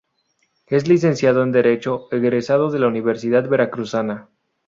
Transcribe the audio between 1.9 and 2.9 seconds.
egresado de la